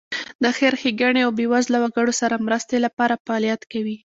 [0.43, 3.97] د خیر ښېګڼې او بېوزله وګړو سره مرستې لپاره فعالیت کوي.